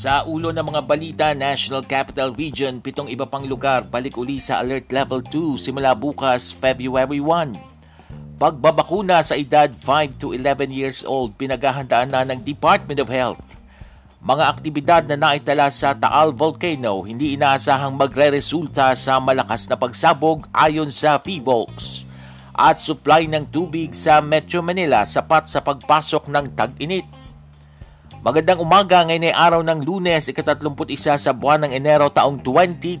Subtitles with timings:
[0.00, 4.64] Sa ulo ng mga balita, National Capital Region, pitong iba pang lugar balik uli sa
[4.64, 8.40] Alert Level 2 simula bukas February 1.
[8.40, 13.44] Pagbabakuna sa edad 5 to 11 years old, pinaghahandaan na ng Department of Health.
[14.24, 20.88] Mga aktibidad na naitala sa Taal Volcano hindi inaasahang magre-resulta sa malakas na pagsabog ayon
[20.88, 22.08] sa PVOLCS.
[22.56, 27.19] At supply ng tubig sa Metro Manila sapat sa pagpasok ng tag-init.
[28.20, 33.00] Magandang umaga ngayon ay araw ng lunes, ika-31 sa buwan ng Enero taong 2022.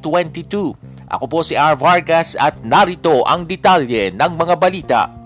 [1.12, 1.76] Ako po si R.
[1.76, 5.19] Vargas at narito ang detalye ng mga balita.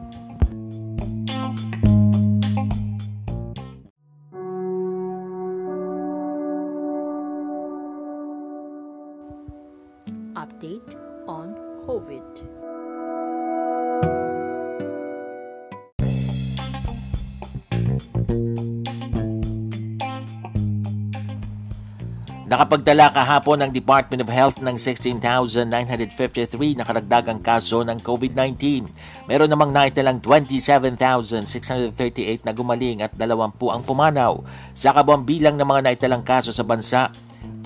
[22.55, 25.67] Nakapagdala kahapon ng Department of Health ng 16,953
[26.79, 28.87] na karagdagang kaso ng COVID-19.
[29.27, 34.39] Meron namang naitalang 27,638 na gumaling at 20 ang pumanaw.
[34.71, 37.11] Sa kabuang bilang ng mga naitalang kaso sa bansa,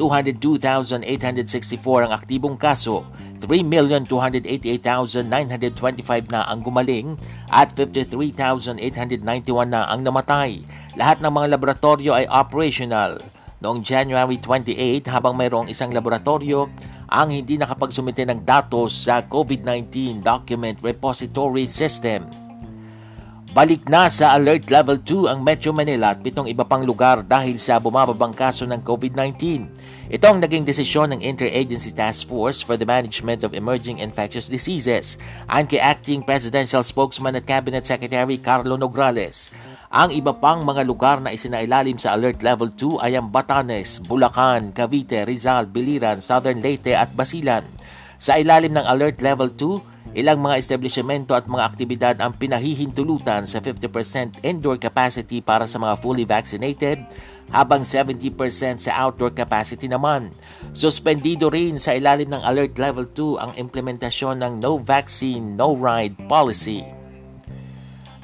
[0.00, 3.04] 202,864 ang aktibong kaso,
[3.44, 7.12] 3,288,925 na ang gumaling
[7.52, 9.20] at 53,891
[9.68, 10.64] na ang namatay.
[10.96, 13.20] Lahat ng mga laboratorio ay operational
[13.58, 16.70] noong January 28 habang mayroong isang laboratorio
[17.08, 22.48] ang hindi nakapagsumite ng datos sa COVID-19 Document Repository System.
[23.48, 27.56] Balik na sa Alert Level 2 ang Metro Manila at pitong iba pang lugar dahil
[27.56, 29.66] sa bumababang kaso ng COVID-19.
[30.12, 35.16] Ito ang naging desisyon ng Interagency Task Force for the Management of Emerging Infectious Diseases
[35.48, 39.48] ang kay Acting Presidential Spokesman at Cabinet Secretary Carlo Nograles.
[39.88, 44.76] Ang iba pang mga lugar na isinailalim sa Alert Level 2 ay ang Batanes, Bulacan,
[44.76, 47.64] Cavite, Rizal, Biliran, Southern Leyte at Basilan.
[48.20, 53.64] Sa ilalim ng Alert Level 2, ilang mga establishmento at mga aktibidad ang pinahihintulutan sa
[53.64, 57.00] 50% indoor capacity para sa mga fully vaccinated
[57.48, 58.28] habang 70%
[58.84, 60.28] sa outdoor capacity naman.
[60.76, 66.28] Suspendido rin sa ilalim ng Alert Level 2 ang implementasyon ng No Vaccine, No Ride
[66.28, 66.97] policy.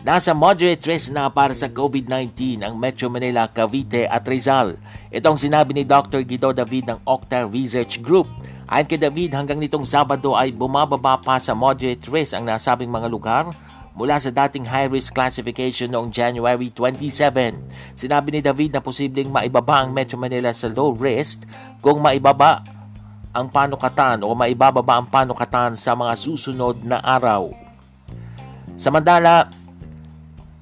[0.05, 4.77] Nasa moderate risk na para sa COVID-19 ang Metro Manila, Cavite at Rizal.
[5.09, 6.21] Itong sinabi ni Dr.
[6.29, 8.29] Guido David ng Octa Research Group.
[8.69, 13.09] Ayon kay David, hanggang nitong Sabado ay bumababa pa sa moderate risk ang nasabing mga
[13.09, 13.49] lugar
[13.97, 17.97] mula sa dating high-risk classification noong January 27.
[17.97, 21.49] Sinabi ni David na posibleng maibaba ang Metro Manila sa low risk
[21.81, 22.61] kung maibaba
[23.33, 27.57] ang panukatan o maibababa ang panukatan sa mga susunod na araw.
[28.77, 29.64] Samantala,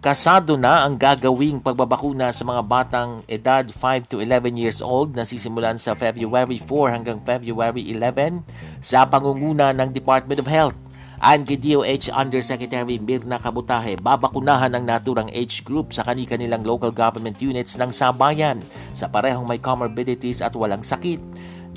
[0.02, 5.22] Kasado na ang gagawing pagbabakuna sa mga batang edad 5 to 11 years old na
[5.22, 8.42] sisimulan sa February 4 hanggang February 11
[8.82, 10.74] sa pangunguna ng Department of Health.
[11.22, 17.38] Ayon kay DOH Undersecretary Mirna Kabutahe, babakunahan ang naturang age group sa kani-kanilang local government
[17.38, 18.58] units ng sabayan
[18.98, 21.22] sa parehong may comorbidities at walang sakit.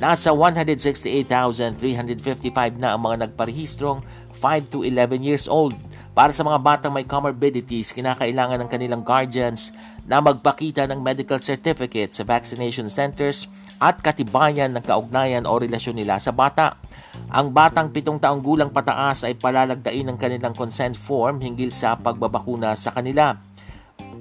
[0.01, 4.01] Nasa 168,355 na ang mga nagparehistrong
[4.33, 5.77] 5 to 11 years old.
[6.15, 9.75] Para sa mga batang may comorbidities, kinakailangan ng kanilang guardians
[10.07, 13.51] na magpakita ng medical certificate sa vaccination centers
[13.83, 16.79] at katibayan ng kaugnayan o relasyon nila sa bata.
[17.35, 22.79] Ang batang pitong taong gulang pataas ay palalagdain ng kanilang consent form hinggil sa pagbabakuna
[22.79, 23.35] sa kanila.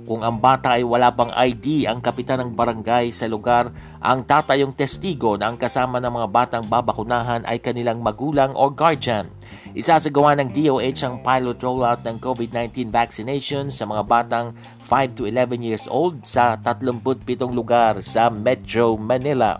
[0.04, 3.72] Kung ang bata ay wala pang ID, ang kapitan ng barangay sa lugar
[4.04, 9.24] ang tatayong testigo na ang kasama ng mga batang babakunahan ay kanilang magulang o guardian.
[9.72, 14.52] Isasagawa ng DOH ang pilot rollout ng COVID-19 vaccination sa mga batang
[14.84, 17.00] 5 to 11 years old sa 37
[17.48, 19.56] lugar sa Metro Manila.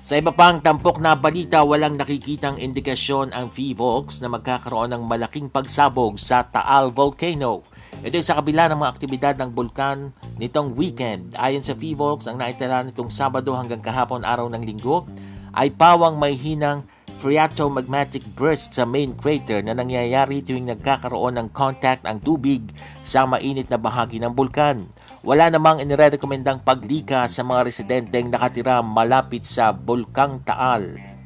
[0.00, 5.52] Sa iba pang tampok na balita, walang nakikitang indikasyon ang VVOX na magkakaroon ng malaking
[5.52, 7.60] pagsabog sa Taal Volcano.
[7.98, 11.34] Ito sa kabila ng mga aktibidad ng bulkan nitong weekend.
[11.34, 15.08] Ayon sa VVOX, ang naitala nitong Sabado hanggang kahapon araw ng linggo
[15.56, 16.86] ay pawang may hinang
[17.18, 22.62] phreatomagmatic burst sa main crater na nangyayari tuwing nagkakaroon ng contact ang tubig
[23.02, 24.86] sa mainit na bahagi ng bulkan.
[25.26, 31.17] Wala namang inirekomendang paglika sa mga residenteng nakatira malapit sa Bulkang Taal.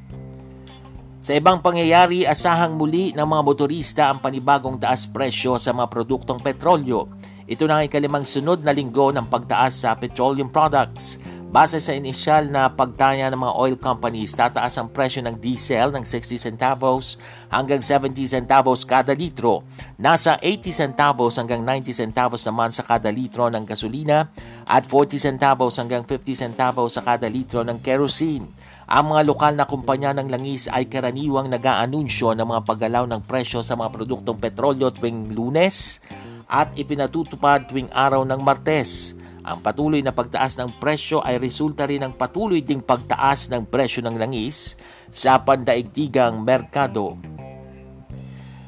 [1.23, 6.43] Sa ibang pangyayari, asahang muli ng mga motorista ang panibagong taas presyo sa mga produktong
[6.43, 7.07] petrolyo.
[7.47, 11.23] Ito na ang ikalimang sunod na linggo ng pagtaas sa petroleum products.
[11.47, 16.03] Base sa inisyal na pagtaya ng mga oil companies, tataas ang presyo ng diesel ng
[16.03, 17.15] 60 centavos
[17.55, 19.63] hanggang 70 centavos kada litro.
[20.03, 24.27] Nasa 80 centavos hanggang 90 centavos naman sa kada litro ng gasolina
[24.67, 28.62] at 40 centavos hanggang 50 centavos sa kada litro ng kerosene.
[28.93, 33.65] Ang mga lokal na kumpanya ng langis ay karaniwang nag-aanunsyo ng mga paggalaw ng presyo
[33.65, 35.97] sa mga produktong petrolyo tuwing lunes
[36.45, 39.17] at ipinatutupad tuwing araw ng martes.
[39.49, 44.05] Ang patuloy na pagtaas ng presyo ay resulta rin ng patuloy ding pagtaas ng presyo
[44.05, 44.77] ng langis
[45.09, 47.17] sa pandaigdigang merkado.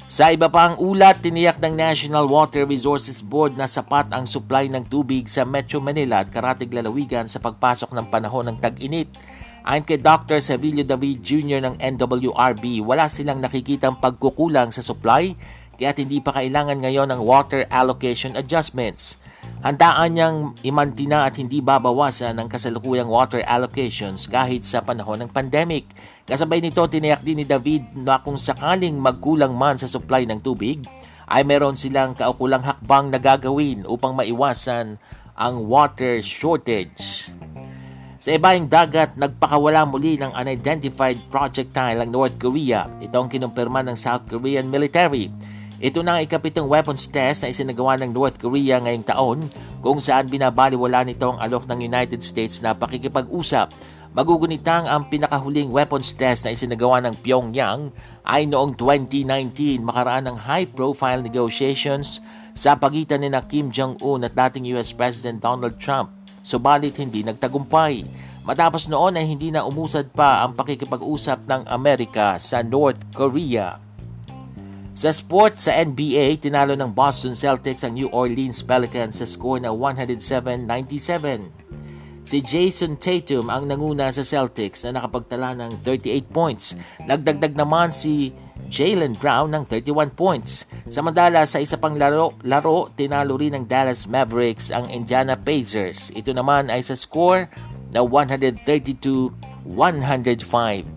[0.09, 4.89] Sa iba pang ulat, tiniyak ng National Water Resources Board na sapat ang supply ng
[4.89, 9.13] tubig sa Metro Manila at karatig lalawigan sa pagpasok ng panahon ng tag-init.
[9.65, 10.45] Ayon kay Dr.
[10.45, 11.65] Sevilio David Jr.
[11.65, 15.33] ng NWRB, wala silang nakikitang pagkukulang sa supply
[15.81, 19.17] kaya hindi pa kailangan ngayon ng water allocation adjustments.
[19.65, 25.89] Handaan niyang imantina at hindi babawasan ang kasalukuyang water allocations kahit sa panahon ng pandemic.
[26.29, 30.85] Kasabay nito, tiniyak din ni David na kung sakaling magkulang man sa supply ng tubig,
[31.25, 35.01] ay meron silang kaukulang hakbang na gagawin upang maiwasan
[35.33, 37.33] ang water shortage.
[38.25, 42.89] Sa ibaing dagat, nagpakawala muli ng unidentified projectile ang North Korea.
[42.97, 45.29] Ito ang kinumpirma ng South Korean military.
[45.77, 49.39] Ito na ang ikapitong weapons test na isinagawa ng North Korea ngayong taon
[49.85, 53.77] kung saan binabaliwala nito ang alok ng United States na pakikipag-usap.
[54.17, 57.93] Magugunitang ang pinakahuling weapons test na isinagawa ng Pyongyang
[58.25, 62.25] ay noong 2019 makaraan ng high-profile negotiations
[62.57, 66.24] sa pagitan ni na Kim Jong-un at dating US President Donald Trump.
[66.45, 68.05] Subalit hindi nagtagumpay.
[68.45, 73.81] Matapos noon ay hindi na umusad pa ang pakikipag-usap ng Amerika sa North Korea.
[74.93, 79.73] Sa sport sa NBA, tinalo ng Boston Celtics ang New Orleans Pelicans sa score na
[79.73, 81.65] 107-97.
[82.25, 86.77] Si Jason Tatum ang nanguna sa Celtics na nakapagtala ng 38 points.
[87.03, 88.31] Nagdagdag naman si
[88.71, 90.67] Jalen Brown ng 31 points.
[90.91, 96.15] Samantala sa isa pang laro, laro tinalo rin ng Dallas Mavericks ang Indiana Pacers.
[96.15, 97.51] Ito naman ay sa score
[97.95, 100.95] na 132-105.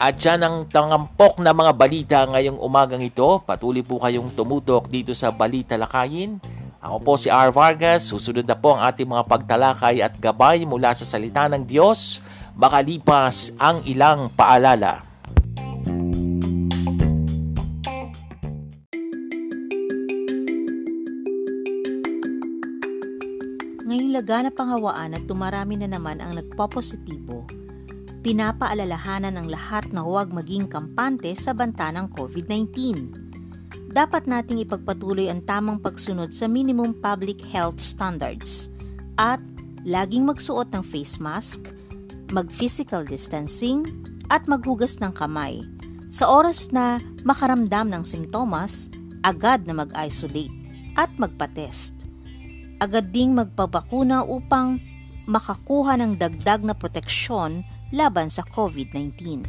[0.00, 3.44] At yan ang tangampok na mga balita ngayong umagang ito.
[3.44, 6.40] Patuloy po kayong tumutok dito sa Balita Lakayin.
[6.80, 7.52] Ako po si R.
[7.52, 8.08] Vargas.
[8.08, 12.24] Susunod na po ang ating mga pagtalakay at gabay mula sa salita ng Diyos.
[12.56, 15.09] Makalipas ang ilang paalala.
[24.20, 27.48] Laganap ang hawaan at tumarami na naman ang nagpopositibo
[28.20, 32.70] pinapaalalahanan ng lahat na huwag maging kampante sa banta ng COVID-19.
[33.90, 38.68] Dapat nating ipagpatuloy ang tamang pagsunod sa minimum public health standards
[39.18, 39.40] at
[39.82, 41.72] laging magsuot ng face mask,
[42.30, 43.88] mag-physical distancing,
[44.30, 45.66] at maghugas ng kamay.
[46.12, 48.86] Sa oras na makaramdam ng simptomas,
[49.26, 50.54] agad na mag-isolate
[50.94, 51.99] at magpa-test.
[52.80, 54.80] Agad ding magpabakuna upang
[55.28, 57.60] makakuha ng dagdag na proteksyon
[57.92, 59.44] laban sa COVID-19.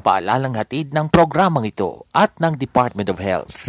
[0.00, 3.68] Paalalang hatid ng programang ito at ng Department of Health.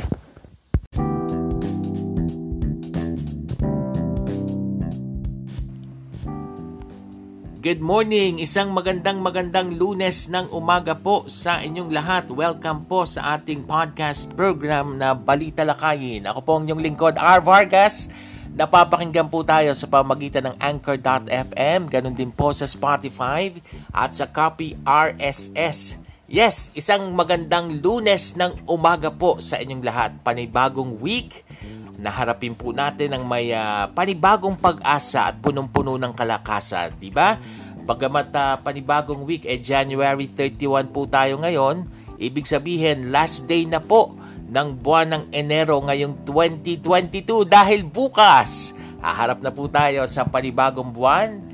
[7.59, 8.39] Good morning!
[8.39, 12.31] Isang magandang magandang lunes ng umaga po sa inyong lahat.
[12.31, 16.23] Welcome po sa ating podcast program na Balita Lakayin.
[16.23, 17.43] Ako po ang inyong lingkod, R.
[17.43, 18.07] Vargas
[18.49, 23.53] Napapakinggan po tayo sa pamagitan ng Anchor.fm, ganun din po sa Spotify
[23.93, 26.01] at sa Copy RSS.
[26.29, 30.11] Yes, isang magandang lunes ng umaga po sa inyong lahat.
[30.25, 31.45] Panibagong week,
[31.99, 37.35] naharapin po natin ang may uh, panibagong pag-asa at punong-puno ng kalakasan, di ba?
[37.83, 41.83] Bagamat uh, panibagong week, eh January 31 po tayo ngayon,
[42.15, 44.15] ibig sabihin last day na po
[44.49, 51.47] ng buwan ng Enero ngayong 2022 dahil bukas haharap na po tayo sa panibagong buwan.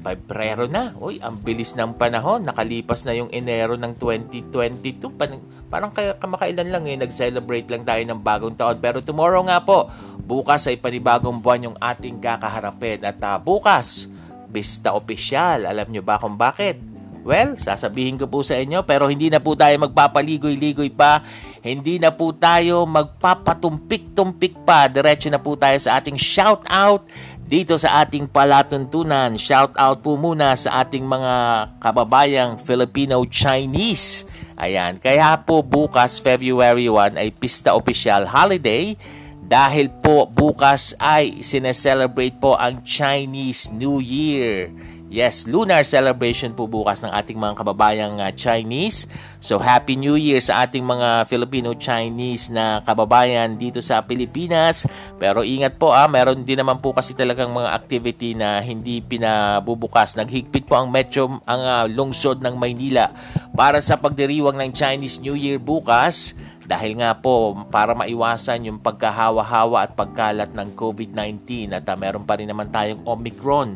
[0.00, 0.96] Pebrero na.
[0.96, 2.40] Uy, ang bilis ng panahon.
[2.48, 5.12] Nakalipas na yung Enero ng 2022.
[5.12, 6.98] Parang, parang kaya kamakailan lang eh.
[6.98, 8.76] Nag-celebrate lang tayo ng bagong taon.
[8.82, 9.86] Pero tomorrow nga po,
[10.26, 13.06] bukas ay panibagong buwan yung ating kakaharapin.
[13.06, 14.10] At uh, bukas,
[14.50, 15.64] pista opisyal.
[15.64, 16.82] Alam nyo ba kung bakit?
[17.20, 21.20] Well, sasabihin ko po sa inyo pero hindi na po tayo magpapaligoy-ligoy pa.
[21.60, 24.88] Hindi na po tayo magpapatumpik-tumpik pa.
[24.88, 27.04] Diretso na po tayo sa ating shout out
[27.44, 29.36] dito sa ating palatuntunan.
[29.36, 31.34] Shout out po muna sa ating mga
[31.76, 34.24] kababayang Filipino-Chinese.
[34.60, 38.92] Ayan, kaya po bukas February 1 ay pista official holiday
[39.40, 44.68] dahil po bukas ay sineselebrate po ang Chinese New Year.
[45.10, 49.10] Yes, lunar celebration po bukas ng ating mga kababayang uh, Chinese.
[49.42, 54.86] So Happy New Year sa ating mga Filipino-Chinese na kababayan dito sa Pilipinas.
[55.18, 60.14] Pero ingat po ah, meron din naman po kasi talagang mga activity na hindi pinabubukas.
[60.14, 63.10] Naghigpit po ang metro ang uh, lungsod ng Maynila
[63.50, 66.38] para sa pagdiriwang ng Chinese New Year bukas
[66.70, 72.38] dahil nga po para maiwasan yung pagkahawa-hawa at pagkalat ng COVID-19 at uh, meron pa
[72.38, 73.74] rin naman tayong Omicron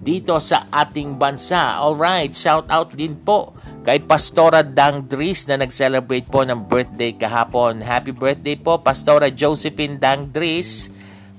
[0.00, 1.78] dito sa ating bansa.
[1.78, 7.84] Alright, shout out din po kay Pastora Dang Dries na nag-celebrate po ng birthday kahapon.
[7.84, 10.88] Happy birthday po Pastora Josephine Dang Dries.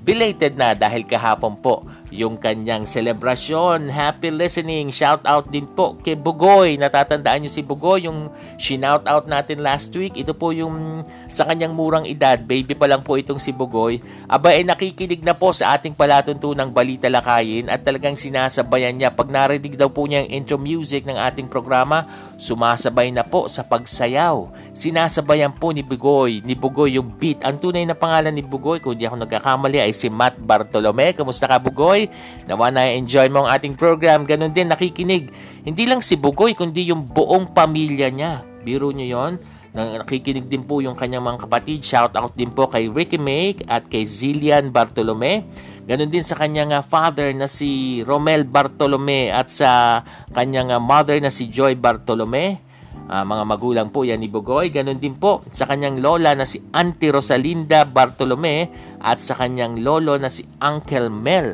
[0.06, 1.82] Belated na dahil kahapon po
[2.16, 3.92] yung kanyang selebrasyon.
[3.92, 4.90] Happy listening.
[4.90, 6.80] Shout out din po kay Bugoy.
[6.80, 10.16] Natatandaan niyo si Bugoy, yung shinout out natin last week.
[10.16, 12.40] Ito po yung sa kanyang murang edad.
[12.40, 14.00] Baby pa lang po itong si Bugoy.
[14.32, 19.12] Aba ay nakikinig na po sa ating palatuntunang balita lakayin at talagang sinasabayan niya.
[19.12, 22.08] Pag narinig daw po niya yung intro music ng ating programa,
[22.40, 24.48] sumasabay na po sa pagsayaw.
[24.72, 27.44] Sinasabayan po ni Bugoy, ni Bugoy yung beat.
[27.44, 31.12] Ang tunay na pangalan ni Bugoy, kung di ako nagkakamali, ay si Matt Bartolome.
[31.12, 32.05] Kamusta ka Bugoy?
[32.50, 34.24] Nawa na enjoy mo ang ating program.
[34.24, 35.30] Ganon din nakikinig.
[35.64, 38.42] Hindi lang si Bugoy, kundi yung buong pamilya niya.
[38.66, 39.34] Biro niyo yon
[39.76, 41.84] nakikinig din po yung kanyang mga kapatid.
[41.84, 45.44] Shout out din po kay Ricky May at kay Zillian Bartolome.
[45.86, 51.20] Ganon din sa kanyang uh, father na si Romel Bartolome at sa kanyang uh, mother
[51.20, 52.64] na si Joy Bartolome.
[53.06, 54.74] Uh, mga magulang po yan ni Bugoy.
[54.74, 60.18] Ganon din po sa kanyang lola na si Auntie Rosalinda Bartolome at sa kanyang lolo
[60.18, 61.54] na si Uncle Mel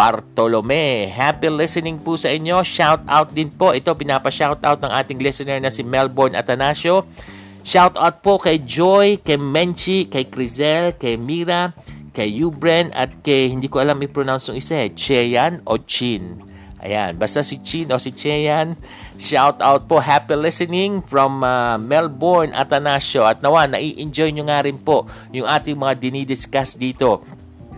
[0.00, 1.12] Bartolome.
[1.12, 2.64] Happy listening po sa inyo.
[2.64, 3.76] Shout out din po.
[3.76, 7.04] Ito pinapa-shout out ng ating listener na si Melbourne Atanasio.
[7.60, 11.76] Shout out po kay Joy, kay Menchi, kay Crizel, kay Mira,
[12.16, 16.48] kay Ubren at kay hindi ko alam i-pronounce yung isa eh, Cheyan o Chin.
[16.80, 18.80] Ayan, basta si Chin o si Cheyan.
[19.20, 23.28] Shout out po, happy listening from uh, Melbourne, Atanasio.
[23.28, 27.20] At nawa, nai-enjoy nyo nga rin po yung ating mga dinidiscuss dito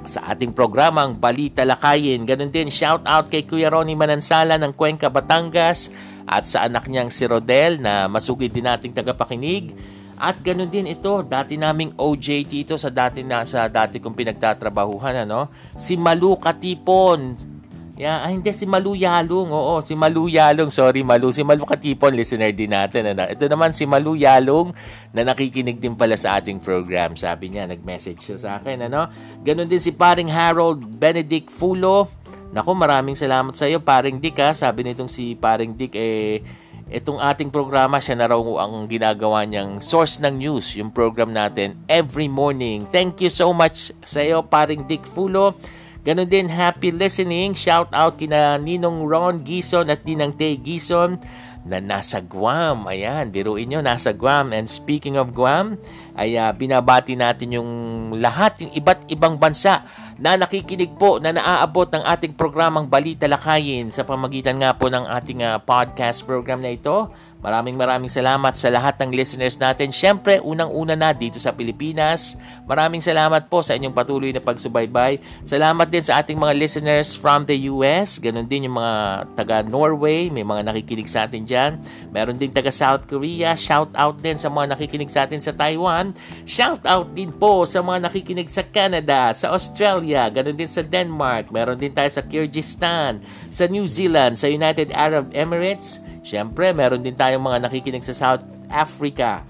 [0.06, 2.26] sa ating programang Balita Lakayin.
[2.26, 5.92] Ganon din, shout out kay Kuya Ronnie Manansala ng Cuenca, Batangas
[6.26, 9.74] at sa anak niyang si Rodel na masugid din nating tagapakinig.
[10.22, 15.26] At ganun din ito, dati naming OJT ito sa dati na sa dati kong pinagtatrabahuhan
[15.26, 17.51] ano, si Malu Katipon
[17.92, 19.52] Yeah, ah, hindi si Malu Yalong.
[19.52, 20.72] Oo, si Malu Yalong.
[20.72, 21.28] Sorry, Malu.
[21.28, 23.12] Si Malu Katipon, listener din natin.
[23.12, 23.28] Ano?
[23.28, 24.72] Ito naman si Malu Yalong
[25.12, 27.20] na nakikinig din pala sa ating program.
[27.20, 28.88] Sabi niya, nag-message siya sa akin.
[28.88, 29.12] Ano?
[29.44, 32.08] Ganon din si paring Harold Benedict Fulo.
[32.56, 34.40] Nako, maraming salamat sa iyo, paring Dick.
[34.40, 34.56] Ha?
[34.56, 36.40] Sabi nitong si paring Dick, eh,
[36.88, 41.76] itong ating programa, siya na raw ang ginagawa niyang source ng news, yung program natin,
[41.92, 42.88] every morning.
[42.88, 45.56] Thank you so much sa iyo, paring Dick Fulo.
[46.02, 47.54] Ganon din, happy listening.
[47.54, 51.14] Shout out kina Ninong Ron Gison at Ninang Tay Gison
[51.62, 52.90] na nasa Guam.
[52.90, 54.50] Ayan, biruin nyo, nasa Guam.
[54.50, 55.78] And speaking of Guam,
[56.18, 57.70] ay uh, binabati natin yung
[58.18, 59.86] lahat, yung iba't ibang bansa
[60.18, 65.06] na nakikinig po, na naaabot ng ating programang Balita Lakayin sa pamagitan nga po ng
[65.06, 67.14] ating uh, podcast program na ito.
[67.42, 69.90] Maraming maraming salamat sa lahat ng listeners natin.
[69.90, 72.38] Siyempre, unang-una na dito sa Pilipinas.
[72.70, 75.18] Maraming salamat po sa inyong patuloy na pagsubaybay.
[75.42, 78.22] Salamat din sa ating mga listeners from the US.
[78.22, 80.30] Ganon din yung mga taga Norway.
[80.30, 81.82] May mga nakikinig sa atin dyan.
[82.14, 83.58] Meron din taga South Korea.
[83.58, 86.14] Shout out din sa mga nakikinig sa atin sa Taiwan.
[86.46, 91.50] Shout out din po sa mga nakikinig sa Canada, sa Australia, ganon din sa Denmark.
[91.50, 93.18] Meron din tayo sa Kyrgyzstan,
[93.50, 98.44] sa New Zealand, sa United Arab Emirates, Siyempre, meron din tayong mga nakikinig sa South
[98.70, 99.42] Africa.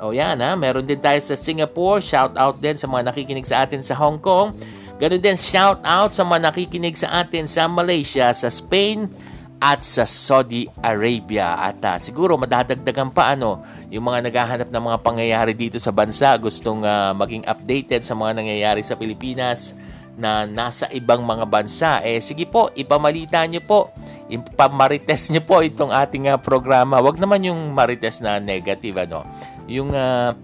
[0.00, 2.00] O yan ha, meron din tayo sa Singapore.
[2.00, 4.54] Shout out din sa mga nakikinig sa atin sa Hong Kong.
[5.02, 9.08] Ganun din, shout out sa mga nakikinig sa atin sa Malaysia, sa Spain,
[9.60, 11.60] at sa Saudi Arabia.
[11.60, 13.60] At uh, siguro madadagdagan pa ano,
[13.92, 18.40] yung mga naghahanap ng mga pangyayari dito sa bansa, gustong uh, maging updated sa mga
[18.40, 19.76] nangyayari sa Pilipinas
[20.20, 22.04] na nasa ibang mga bansa.
[22.04, 23.88] Eh sige po, ipamalita nyo po,
[24.28, 27.00] ipamarites nyo po itong ating uh, programa.
[27.00, 29.24] Wag naman yung marites na negative ano.
[29.64, 30.36] Yung uh,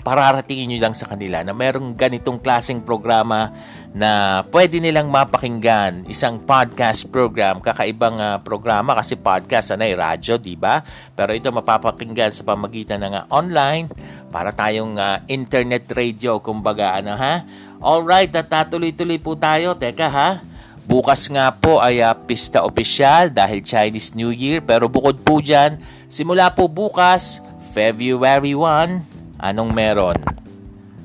[0.00, 3.52] pararatingin nyo lang sa kanila na merong ganitong klaseng programa
[3.92, 6.08] na pwede nilang mapakinggan.
[6.08, 10.80] Isang podcast program, kakaibang uh, programa kasi podcast, ano, radyo, di ba?
[11.12, 13.90] Pero ito mapapakinggan sa pamagitan ng uh, online
[14.32, 17.44] para tayong uh, internet radio, kumbaga, ano ha?
[17.80, 19.72] Alright, at tuloy-tuloy po tayo.
[19.72, 20.44] Teka ha,
[20.90, 25.78] Bukas nga po ay uh, pista opisyal dahil Chinese New Year pero bukod po dyan,
[26.10, 27.38] simula po bukas,
[27.70, 30.18] February 1, anong meron?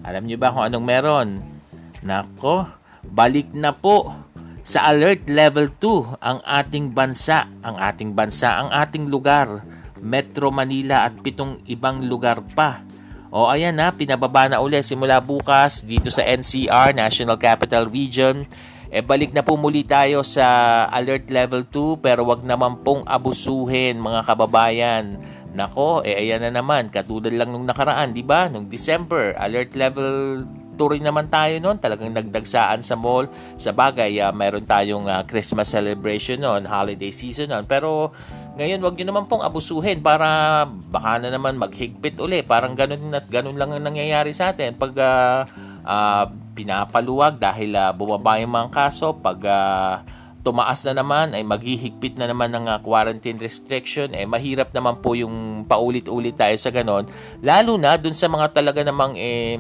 [0.02, 1.28] Alam niyo ba kung anong meron?
[2.02, 2.66] Nako,
[3.06, 4.10] balik na po
[4.66, 9.62] sa alert level 2 ang ating bansa, ang ating bansa, ang ating lugar,
[10.02, 12.82] Metro Manila at pitong ibang lugar pa.
[13.36, 18.48] O ayan na, pinababa na uli simula bukas dito sa NCR, National Capital Region
[18.96, 24.00] eh balik na po muli tayo sa alert level 2 pero wag naman pong abusuhin
[24.00, 25.20] mga kababayan.
[25.52, 28.48] Nako, eh ayan na naman, katulad lang nung nakaraan, di ba?
[28.48, 30.44] Nung December, alert level
[30.76, 31.80] 2 rin naman tayo noon.
[31.80, 33.32] Talagang nagdagsaan sa mall.
[33.56, 37.64] Sa bagay, uh, meron tayong uh, Christmas celebration noon, holiday season noon.
[37.64, 38.12] Pero
[38.56, 42.40] ngayon, wag niyo naman pong abusuhin para baka na naman maghigpit uli.
[42.40, 44.80] Parang ganun at ganun lang ang nangyayari sa atin.
[44.80, 45.44] Pag uh,
[45.84, 49.12] uh, pinapaluwag dahil uh, bumaba yung mga kaso.
[49.20, 49.94] Pag uh,
[50.46, 54.14] tumaas na naman ay maghihigpit na naman ng uh, quarantine restriction.
[54.16, 57.10] Eh, mahirap naman po yung paulit-ulit tayo sa ganon.
[57.42, 59.60] Lalo na dun sa mga talaga namang eh,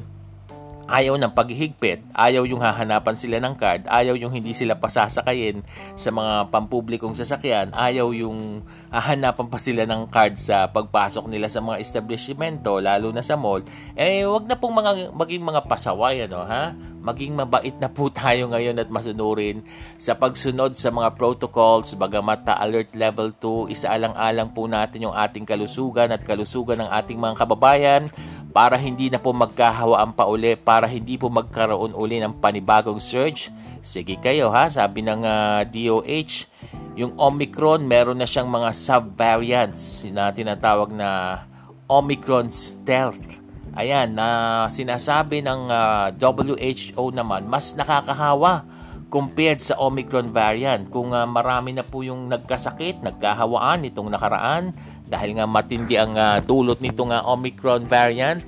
[0.85, 5.65] ayaw ng paghihigpit, ayaw yung hahanapan sila ng card, ayaw yung hindi sila pasasakayin
[5.97, 8.61] sa mga pampublikong sasakyan, ayaw yung
[8.93, 13.65] hahanapan pa sila ng card sa pagpasok nila sa mga establishmento, lalo na sa mall,
[13.97, 16.73] eh wag na pong mga, maging mga pasaway, ano, ha?
[17.05, 19.61] Maging mabait na po tayo ngayon at masunurin
[20.01, 25.45] sa pagsunod sa mga protocols, bagamat ta alert level 2, isaalang-alang po natin yung ating
[25.45, 28.09] kalusugan at kalusugan ng ating mga kababayan,
[28.49, 33.53] para hindi na po magkahawaan pa uli, para hindi po magkaroon uli ng panibagong surge.
[33.85, 36.49] Sige kayo ha, sabi ng uh, ah, DOH,
[36.97, 41.43] yung Omicron meron na siyang mga subvariants na tinatawag na
[41.85, 43.44] Omicron stealth.
[43.75, 44.27] Ayan, na
[44.71, 48.63] sinasabi ng uh, ah, WHO naman, mas nakakahawa
[49.11, 50.87] compared sa Omicron variant.
[50.87, 54.71] Kung uh, marami na po yung nagkasakit, nagkahawaan itong nakaraan,
[55.03, 58.39] dahil nga matindi ang uh, dulot nito nga Omicron variant,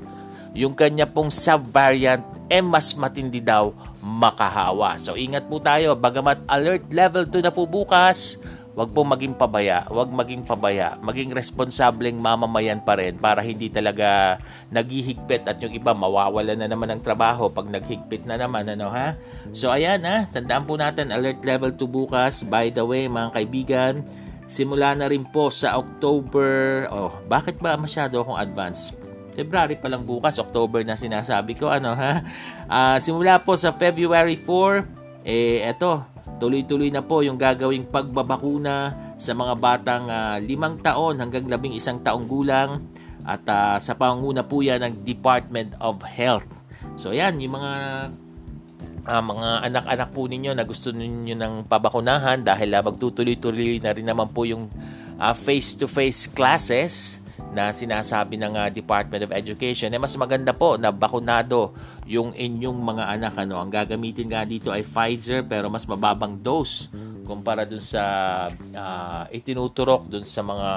[0.56, 4.96] yung kanya pong subvariant eh mas matindi daw makahawa.
[4.96, 8.40] So ingat po tayo, bagamat alert level 2 na po bukas,
[8.78, 14.38] wag po maging pabaya, wag maging pabaya, maging responsableng mamamayan pa rin para hindi talaga
[14.70, 19.18] naghihigpit at yung iba mawawala na naman ng trabaho pag naghigpit na naman ano ha.
[19.50, 22.46] So ayan ha, tandaan po natin alert level 2 bukas.
[22.46, 24.06] By the way mga kaibigan,
[24.48, 26.88] Simula na rin po sa October.
[26.88, 28.96] Oh, bakit ba masyado akong advance?
[29.36, 32.24] February pa lang bukas, October na sinasabi ko, ano ha?
[32.66, 36.02] Uh, simula po sa February 4, eh eto,
[36.38, 42.02] tuloy-tuloy na po yung gagawing pagbabakuna sa mga batang uh, limang taon hanggang labing isang
[42.02, 42.86] taong gulang
[43.28, 46.48] at uh, sa panguna po yan ng Department of Health.
[46.96, 47.74] So yan, yung mga
[49.04, 54.08] uh, mga anak-anak po ninyo na gusto ninyo ng pabakunahan dahil uh, magtutuloy-tuloy na rin
[54.08, 54.72] naman po yung
[55.18, 57.20] uh, face-to-face classes
[57.52, 61.74] na sinasabi ng uh, Department of Education, eh mas maganda po na bakunado
[62.08, 63.34] yung inyong mga anak.
[63.44, 63.60] Ano?
[63.60, 66.88] Ang gagamitin nga dito ay Pfizer pero mas mababang dose
[67.28, 68.04] kumpara dun sa
[68.56, 70.70] uh, itinuturok dun sa mga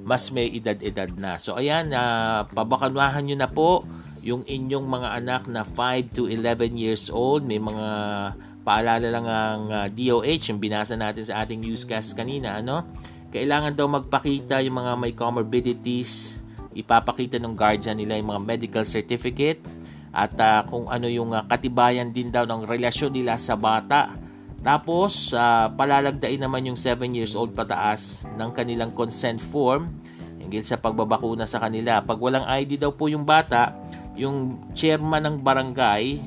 [0.00, 1.36] mas may edad-edad na.
[1.36, 3.84] So ayan, uh, pabakunahan nyo na po
[4.24, 7.86] yung inyong mga anak na 5 to 11 years old, may mga
[8.64, 12.86] paalala lang ang uh, ah, DOH, yung binasa natin sa ating newscast kanina, ano?
[13.34, 16.38] Kailangan daw magpakita yung mga may comorbidities,
[16.72, 19.60] ipapakita ng guardian nila yung mga medical certificate
[20.12, 24.12] at uh, kung ano yung uh, katibayan din daw ng relasyon nila sa bata.
[24.62, 29.90] Tapos, uh, palalagdain naman yung 7 years old pataas ng kanilang consent form
[30.38, 32.04] hinggil sa pagbabakuna sa kanila.
[32.04, 33.74] Pag walang ID daw po yung bata,
[34.14, 36.20] yung chairman ng barangay,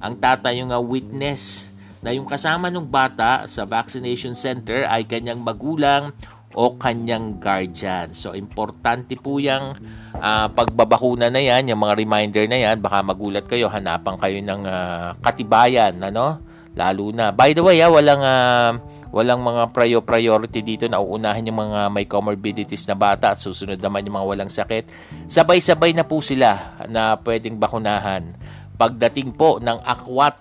[0.00, 1.70] ang tatay yung uh, witness
[2.00, 6.14] na yung kasama ng bata sa vaccination center ay kanyang magulang
[6.56, 8.16] o kanyang guardian.
[8.16, 9.76] So, importante po yung
[10.16, 12.80] uh, pagbabakuna na yan, yung mga reminder na yan.
[12.80, 16.40] Baka magulat kayo, hanapan kayo ng uh, katibayan, ano?
[16.72, 17.28] Lalo na.
[17.32, 18.72] By the way, ah, walang uh,
[19.12, 23.80] walang mga prior priority dito na uunahin yung mga may comorbidities na bata at susunod
[23.80, 24.84] naman yung mga walang sakit.
[25.24, 28.36] Sabay-sabay na po sila na pwedeng bakunahan.
[28.76, 30.36] Pagdating po ng A4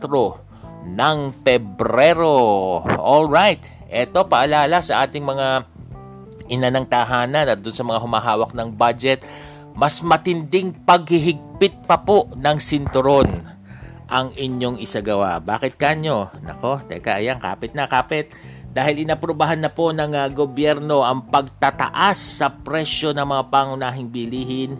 [0.91, 2.35] ng Pebrero.
[2.99, 3.63] All right.
[3.87, 5.74] Ito paalala sa ating mga
[6.47, 9.25] ina ng tahanan at doon sa mga humahawak ng budget
[9.75, 13.27] mas matinding paghihigpit pa po ng sinturon
[14.07, 15.43] ang inyong isagawa.
[15.43, 16.31] Bakit kanyo?
[16.39, 18.31] Nako, teka, ayan, kapit na, kapit.
[18.71, 24.75] Dahil inaprubahan na po ng uh, gobyerno ang pagtataas sa presyo ng mga pangunahing bilihin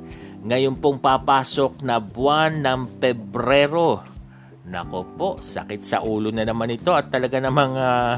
[0.45, 4.03] ngayon pong papasok na buwan ng Pebrero.
[4.65, 8.15] Nako po, sakit sa ulo na naman ito at talaga namang uh,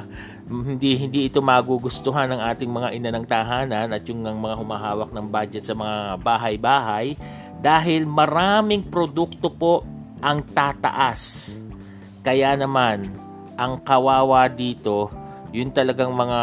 [0.47, 5.27] hindi hindi ito magugustuhan ng ating mga ina ng tahanan at yung mga humahawak ng
[5.27, 7.19] budget sa mga bahay-bahay
[7.59, 9.83] dahil maraming produkto po
[10.23, 11.53] ang tataas.
[12.23, 13.11] Kaya naman,
[13.59, 15.11] ang kawawa dito,
[15.51, 16.39] yun talagang mga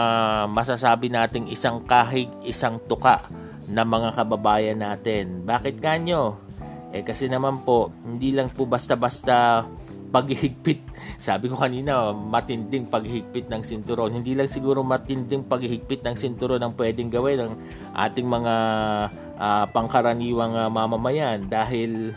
[0.50, 3.24] masasabi nating isang kahig, isang tuka
[3.68, 5.44] na mga kababayan natin.
[5.44, 6.36] Bakit kanyo?
[6.94, 9.66] Eh kasi naman po, hindi lang po basta-basta
[10.14, 10.86] paghihigpit.
[11.26, 14.14] Sabi ko kanina, matinding paghihigpit ng sinturon.
[14.14, 17.52] Hindi lang siguro matinding paghihigpit ng sinturon ang pwedeng gawin ng
[17.98, 18.54] ating mga
[19.34, 22.14] uh, pangkaraniwang uh, mamamayan dahil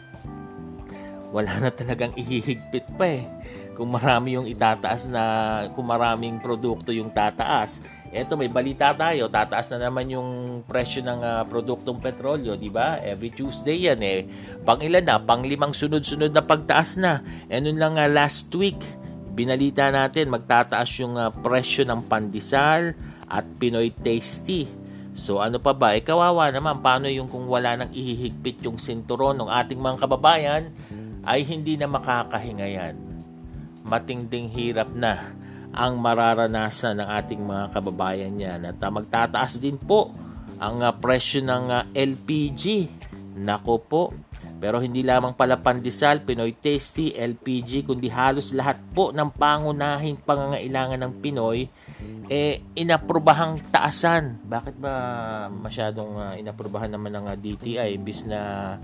[1.33, 3.25] wala na talagang ihihigpit pa eh.
[3.73, 5.23] Kung marami yung itataas na,
[5.73, 10.29] kung maraming produkto yung tataas, Eto may balita tayo, tataas na naman yung
[10.63, 13.03] presyo ng uh, produktong petrolyo, di ba?
[13.03, 14.23] Every Tuesday yan eh.
[14.63, 17.19] Pang ilan na, pang limang sunod-sunod na pagtaas na.
[17.51, 18.79] E nun lang uh, last week,
[19.35, 22.95] binalita natin magtataas yung uh, presyo ng pandesal
[23.27, 24.71] at Pinoy Tasty.
[25.11, 25.91] So ano pa ba?
[25.91, 30.71] E kawawa naman, paano yung kung wala nang ihihigpit yung sinturon ng ating mga kababayan
[31.27, 32.95] ay hindi na makakahinga yan.
[33.83, 35.35] Matinding hirap na
[35.77, 38.73] ang mararanasan ng ating mga kababayan niyan.
[38.73, 40.09] At uh, magtataas din po
[40.57, 42.89] ang uh, presyo ng uh, ah, LPG.
[43.37, 44.03] Nako po.
[44.57, 50.97] Pero hindi lamang pala pandesal, Pinoy Tasty, LPG, kundi halos lahat po ng pangunahing pangangailangan
[50.97, 51.69] ng Pinoy
[52.27, 54.41] eh inaprobahang taasan.
[54.43, 54.93] Bakit ba
[55.47, 58.75] masyadong uh, inaprubahan naman ng uh, DTI bis na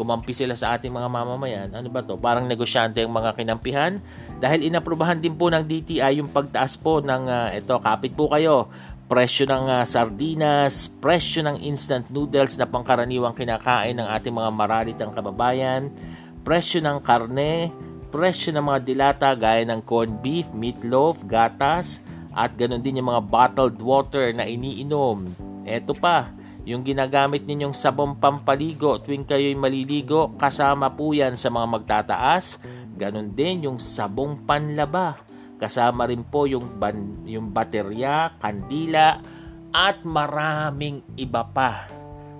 [0.00, 1.68] kumampi sila sa ating mga mamamayan?
[1.76, 2.16] Ano ba to?
[2.16, 4.00] Parang negosyante ang mga kinampihan
[4.40, 8.72] dahil inaprubahan din po ng DTI yung pagtaas po ng uh, ito, kapit po kayo,
[9.04, 15.12] presyo ng uh, sardinas, presyo ng instant noodles na pangkaraniwang kinakain ng ating mga maralitang
[15.12, 15.92] kababayan,
[16.40, 17.68] presyo ng karne,
[18.08, 22.00] presyo ng mga dilata gaya ng corned beef, meatloaf, gatas,
[22.32, 25.28] at ganoon din yung mga bottled water na iniinom.
[25.68, 26.32] Ito pa,
[26.70, 32.62] yung ginagamit ninyong sabong pampaligo tuwing kayo'y maliligo, kasama po yan sa mga magtataas
[33.00, 35.16] Ganon din yung sabong panlaba.
[35.56, 39.24] Kasama rin po yung, ban, yung baterya, kandila,
[39.72, 41.88] at maraming iba pa.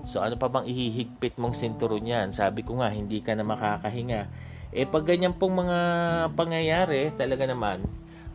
[0.05, 2.29] So ano pa bang ihihigpit mong sinturon yan?
[2.29, 4.29] Sabi ko nga, hindi ka na makakahinga.
[4.69, 5.79] Eh pag ganyan pong mga
[6.37, 7.81] pangyayari, talaga naman,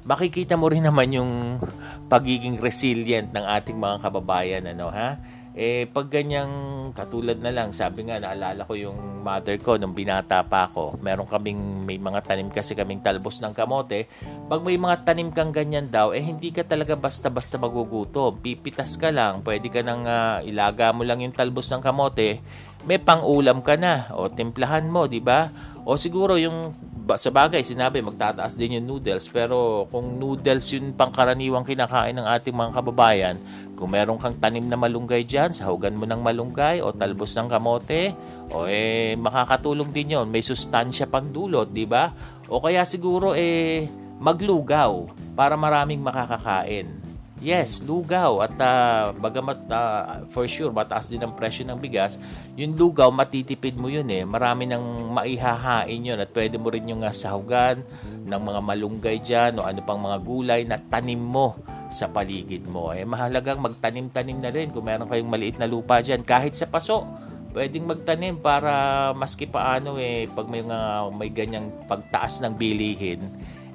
[0.02, 1.62] makikita mo rin naman yung
[2.10, 4.66] pagiging resilient ng ating mga kababayan.
[4.66, 5.18] Ano, ha?
[5.56, 6.52] Eh, pag ganyang
[6.92, 11.00] katulad na lang, sabi nga, naalala ko yung mother ko nung binata pa ako.
[11.00, 14.04] Meron kaming, may mga tanim kasi kaming talbos ng kamote.
[14.52, 18.36] Pag may mga tanim kang ganyan daw, eh hindi ka talaga basta-basta magugutom.
[18.36, 22.44] Pipitas ka lang, pwede ka nang uh, ilaga mo lang yung talbos ng kamote.
[22.84, 25.48] May pang-ulam ka na, o timplahan mo, di ba?
[25.86, 26.74] O siguro yung
[27.14, 32.50] sa bagay, sinabi magtataas din yung noodles pero kung noodles yun pangkaraniwang kinakain ng ating
[32.50, 33.38] mga kababayan,
[33.78, 38.10] kung meron kang tanim na malunggay dyan, sahugan mo ng malunggay o talbos ng kamote,
[38.50, 42.10] o eh makakatulong din yon may sustansya pang dulot, di ba?
[42.50, 43.86] O kaya siguro eh
[44.18, 45.06] maglugaw
[45.38, 47.05] para maraming makakakain.
[47.36, 52.16] Yes, lugaw at uh, bagamat uh, for sure mataas din ang presyo ng bigas,
[52.56, 54.24] yung lugaw matitipid mo yun eh.
[54.24, 57.84] Marami nang maihahain yun at pwede mo rin yung uh, sahugan
[58.24, 61.60] ng mga malunggay dyan o ano pang mga gulay na tanim mo
[61.92, 62.96] sa paligid mo.
[62.96, 67.04] Eh mahalagang magtanim-tanim na rin kung meron kayong maliit na lupa dyan kahit sa paso.
[67.52, 73.20] Pwedeng magtanim para maski paano eh pag may, mga, may ganyang pagtaas ng bilihin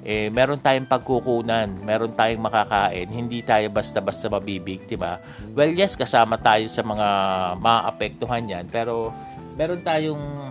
[0.02, 5.22] eh, meron tayong pagkukunan, meron tayong makakain, hindi tayo basta-basta mabibiktima.
[5.54, 7.08] Well, yes, kasama tayo sa mga
[7.62, 9.14] maapektuhan yan, pero
[9.54, 10.50] meron tayong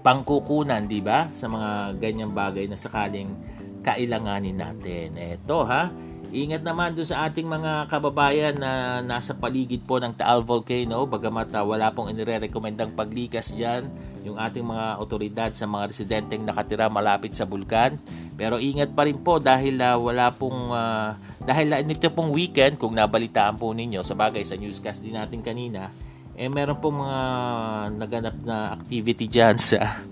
[0.00, 1.28] pangkukunan, di ba?
[1.28, 3.36] Sa mga ganyang bagay na sakaling
[3.84, 5.12] kailanganin natin.
[5.20, 5.92] Eto ha,
[6.34, 11.54] Ingat naman doon sa ating mga kababayan na nasa paligid po ng Taal Volcano, bagamat
[11.54, 13.86] uh, wala pong inire-recommendang paglikas dyan,
[14.26, 18.02] yung ating mga otoridad sa mga residenteng nakatira malapit sa bulkan.
[18.34, 22.82] Pero ingat pa rin po dahil uh, wala pong uh, dahil uh, nito pong weekend
[22.82, 25.94] kung nabalitaan po ninyo sa bagay sa newscast din natin kanina
[26.34, 27.20] eh meron pong mga
[27.94, 30.02] naganap na activity diyan sa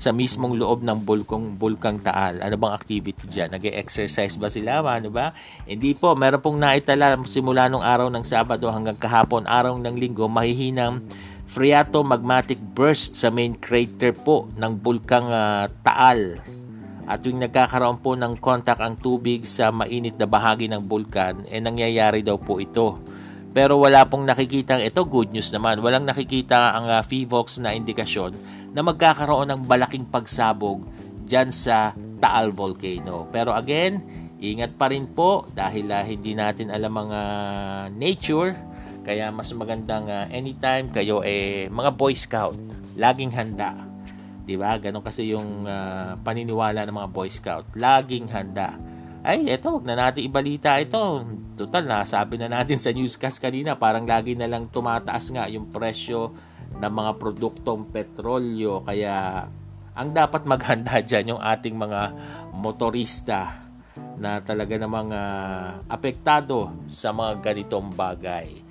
[0.00, 2.40] sa mismong loob ng bulkong bulkang Taal.
[2.40, 3.52] Ano bang activity diyan?
[3.52, 4.80] Nag-exercise ba sila?
[4.80, 5.36] Ano ba?
[5.68, 10.24] Hindi po, meron pong naitala simula nung araw ng Sabado hanggang kahapon, araw ng Linggo,
[10.24, 11.04] mahihinang
[11.52, 16.40] phreatomagmatic burst sa main crater po ng bulkang uh, Taal.
[17.04, 21.60] At yung nagkakaroon po ng contact ang tubig sa mainit na bahagi ng bulkan, eh
[21.60, 22.96] nangyayari daw po ito.
[23.50, 28.59] Pero wala pong nakikita, ito good news naman, walang nakikita ang uh, FIVOX na indikasyon
[28.70, 30.86] na magkakaroon ng malaking pagsabog
[31.26, 33.26] dyan sa Taal Volcano.
[33.30, 34.02] Pero again,
[34.38, 40.28] ingat pa rin po dahil uh, hindi natin alam uh, nature kaya mas magandang uh,
[40.28, 42.56] anytime kayo eh mga Boy Scout,
[43.00, 43.72] laging handa.
[44.44, 44.76] 'Di ba?
[44.76, 48.76] Ganon kasi yung uh, paniniwala ng mga Boy Scout, laging handa.
[49.20, 51.24] Ay, eto, wag na natin ibalita ito.
[51.52, 55.68] Total na, sabi na natin sa newscast kanina, parang lagi na lang tumataas nga yung
[55.68, 56.32] presyo
[56.80, 58.80] ng mga produktong petrolyo.
[58.82, 59.44] Kaya,
[59.92, 62.00] ang dapat maghanda dyan yung ating mga
[62.56, 63.68] motorista
[64.20, 68.70] na talaga namang uh, apektado sa mga ganitong bagay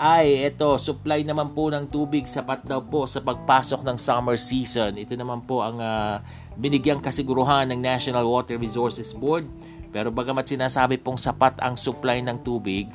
[0.00, 4.96] ay ito, supply naman po ng tubig sapat daw po sa pagpasok ng summer season.
[4.96, 6.24] Ito naman po ang uh,
[6.56, 9.44] binigyang kasiguruhan ng National Water Resources Board.
[9.92, 12.88] Pero bagamat sinasabi pong sapat ang supply ng tubig,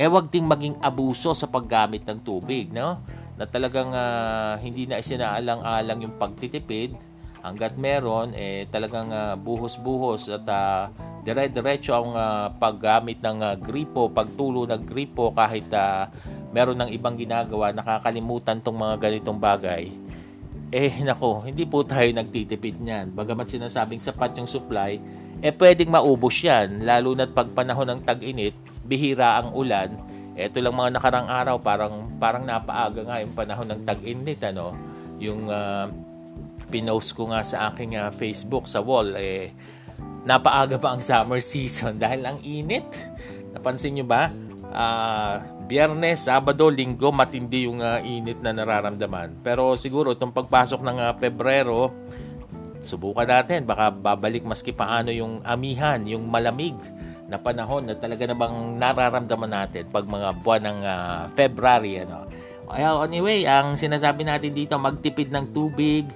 [0.00, 3.04] eh wag ding maging abuso sa paggamit ng tubig, no?
[3.36, 6.96] Na talagang uh, hindi na isinaalang-alang yung pagtitipid
[7.44, 10.90] hanggat meron eh talagang uh, buhos-buhos at uh,
[11.22, 16.10] dire-diretso ang uh, paggamit ng uh, gripo, pagtulo ng gripo kahit uh,
[16.54, 19.92] meron ng ibang ginagawa, nakakalimutan tong mga ganitong bagay,
[20.74, 23.14] eh nako, hindi po tayo nagtitipid niyan.
[23.14, 24.98] Bagamat sinasabing sapat yung supply,
[25.44, 26.82] eh pwedeng maubos yan.
[26.82, 29.94] Lalo na't pag panahon ng tag-init, bihira ang ulan.
[30.36, 34.36] Ito lang mga nakarang araw, parang, parang napaaga nga yung panahon ng tag-init.
[34.52, 34.76] Ano?
[35.16, 35.88] Yung uh,
[36.68, 39.56] pinost ko nga sa aking uh, Facebook sa wall, eh,
[40.28, 42.84] napaaga pa ang summer season dahil ang init.
[43.56, 44.28] Napansin nyo ba?
[44.76, 49.40] Uh, Biyernes, Sabado, Linggo, matindi yung uh, init na nararamdaman.
[49.40, 51.96] Pero siguro itong pagpasok ng uh, Pebrero,
[52.84, 53.64] subukan natin.
[53.64, 56.76] Baka babalik maski paano yung amihan, yung malamig
[57.26, 62.06] na panahon na talaga namang nararamdaman natin pag mga buwan ng uh, February.
[62.06, 62.30] Ano.
[62.66, 66.06] Well, anyway, ang sinasabi natin dito, magtipid ng tubig,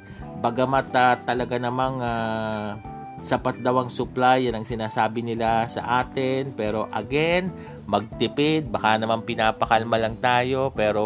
[0.42, 2.78] bagamat uh, talaga namang uh,
[3.20, 6.54] sapat daw ang supply, yan ang sinasabi nila sa atin.
[6.54, 7.52] Pero again,
[7.84, 11.04] magtipid, baka naman pinapakalma lang tayo, pero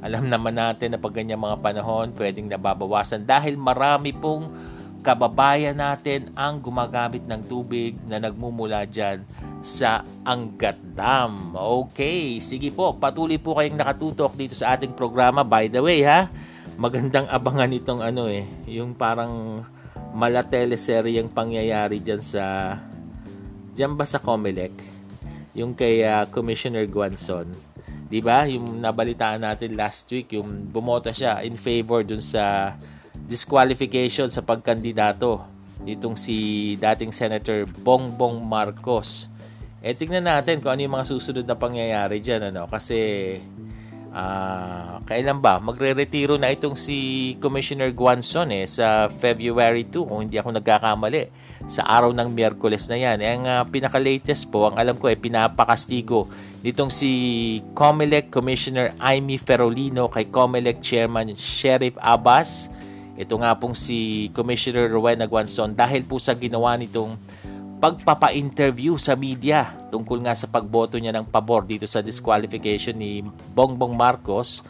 [0.00, 4.48] alam naman natin na pag ganyan mga panahon, pwedeng nababawasan dahil marami pong
[5.00, 9.24] kababayan natin ang gumagamit ng tubig na nagmumula dyan
[9.64, 11.56] sa Angat Dam.
[11.56, 15.40] Okay, sige po, patuloy po kayong nakatutok dito sa ating programa.
[15.44, 16.28] By the way, ha,
[16.80, 19.64] magandang abangan itong ano eh, yung parang
[20.10, 22.76] mala teleseryeng pangyayari dyan sa
[23.74, 24.74] dyan ba sa Comelec
[25.54, 27.46] yung kay uh, Commissioner Guanzon
[28.10, 32.74] di ba yung nabalitaan natin last week yung bumoto siya in favor dun sa
[33.30, 35.46] disqualification sa pagkandidato
[35.86, 39.30] nitong si dating Senator Bongbong Marcos
[39.80, 42.98] eh tingnan natin kung ano yung mga susunod na pangyayari dyan ano kasi
[44.10, 45.62] Uh, kailan ba?
[45.62, 51.30] Magre-retiro na itong si Commissioner Guanzon eh, sa February 2 kung hindi ako nagkakamali.
[51.70, 53.22] Sa araw ng Miyerkules na yan.
[53.22, 56.26] Eh, ang uh, pinaka-latest po, ang alam ko eh, pinapakastigo
[56.66, 57.10] nitong si
[57.78, 62.66] COMELEC Commissioner Amy Ferolino kay COMELEC Chairman Sheriff Abbas.
[63.20, 67.20] Ito nga pong si Commissioner Rowena Guanzon dahil po sa ginawa nitong
[67.76, 73.20] pagpapa-interview sa media tungkol nga sa pagboto niya ng pabor dito sa disqualification ni
[73.52, 74.64] Bongbong Marcos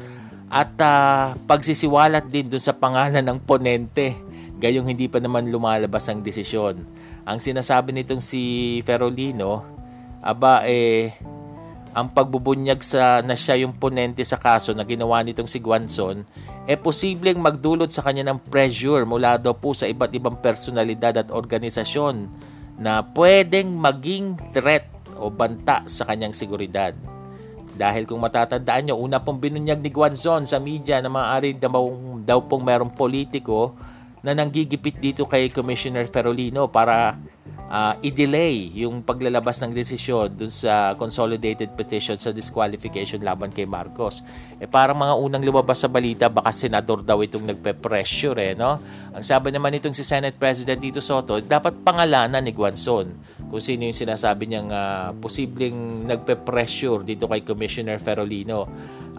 [0.50, 4.18] at uh, pagsisiwalat din dun sa pangalan ng ponente
[4.58, 6.82] gayong hindi pa naman lumalabas ang desisyon.
[7.24, 8.42] Ang sinasabi nitong si
[8.82, 9.62] Ferolino,
[10.20, 11.14] aba eh
[11.90, 16.22] ang pagbubunyag sa na siya yung ponente sa kaso na ginawa nitong si Guanzon,
[16.70, 21.34] eh posibleng magdulot sa kanya ng pressure mula daw po sa iba't ibang personalidad at
[21.34, 22.30] organisasyon
[22.78, 24.86] na pwedeng maging threat
[25.18, 26.94] o banta sa kanyang seguridad.
[27.74, 32.62] Dahil kung matatandaan nyo, una pong binunyag ni Guanzon sa media na maaari daw pong
[32.62, 33.74] merong politiko
[34.20, 37.16] na nanggigipit dito kay Commissioner Ferolino para
[37.70, 44.20] uh, i-delay yung paglalabas ng desisyon dun sa consolidated petition sa disqualification laban kay Marcos.
[44.58, 48.82] Eh parang mga unang lumabas sa balita, baka senador daw itong nagpe-pressure eh, no?
[49.14, 53.14] Ang sabi naman itong si Senate President Tito Soto, dapat pangalanan ni Guanzon
[53.48, 58.66] kung sino yung sinasabi niyang uh, posibleng nagpe-pressure dito kay Commissioner Ferolino.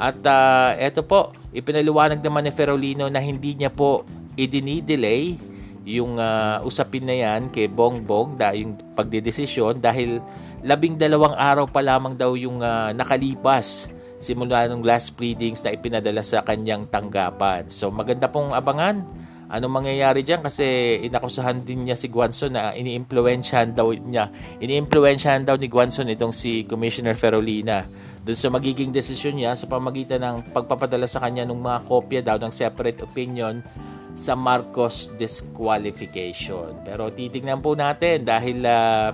[0.02, 5.36] At uh, eto po, ipinaliwanag naman ni Ferolino na hindi niya po idinidelay
[5.82, 10.22] yung uh, usapin na yan kay Bongbong da yung pagdedesisyon dahil
[10.62, 13.90] labing dalawang araw pa lamang daw yung uh, nakalipas
[14.22, 17.66] simula nung last pleadings na ipinadala sa kanyang tanggapan.
[17.74, 19.02] So maganda pong abangan
[19.52, 20.64] anong mangyayari diyan kasi
[21.10, 24.30] inakusahan din niya si Guanson na iniimpluwensyahan daw niya.
[24.62, 27.90] Iniimpluwensyahan daw ni Guanson itong si Commissioner Ferolina
[28.22, 32.38] doon sa magiging desisyon niya sa pamagitan ng pagpapadala sa kanya ng mga kopya daw
[32.38, 33.66] ng separate opinion
[34.16, 36.84] sa Marcos disqualification.
[36.84, 39.10] Pero titingnan po natin dahil uh,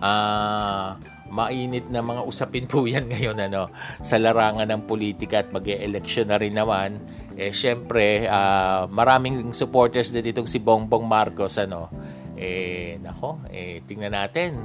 [0.00, 0.88] uh,
[1.30, 3.70] mainit na mga usapin po yan ngayon ano
[4.02, 6.98] sa larangan ng politika at mag-e-election na rin naman.
[7.38, 11.88] Eh syempre uh, maraming supporters din itong si Bongbong Marcos ano.
[12.36, 14.58] Eh nako eh tingnan natin.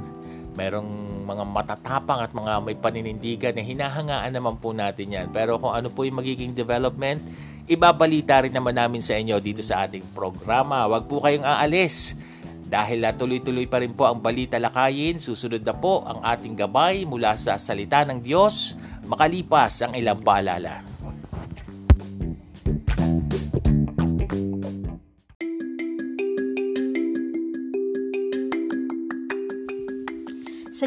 [0.55, 0.87] Merong
[1.27, 5.27] mga matatapang at mga may paninindigan na hinahangaan naman po natin yan.
[5.35, 7.19] Pero kung ano po yung magiging development
[7.65, 10.85] ibabalita rin naman namin sa inyo dito sa ating programa.
[10.89, 12.17] Wag po kayong aalis.
[12.65, 17.37] Dahil tuloy-tuloy pa rin po ang balita lakayin, susunod na po ang ating gabay mula
[17.37, 18.73] sa salita ng Diyos,
[19.05, 20.94] makalipas ang ilang paalala.